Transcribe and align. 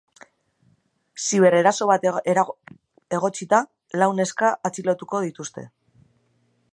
Zibereraso 1.25 1.87
bat 1.91 2.07
egotzita, 3.17 3.61
lau 4.03 4.11
neska 4.21 4.51
atxilotuko 4.71 5.25
dituzte. 5.27 5.69